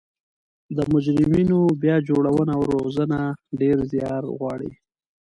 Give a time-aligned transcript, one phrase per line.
[0.75, 3.19] د مجرمینو بیا جوړونه او روزنه
[3.59, 4.71] ډیر ځیار غواړي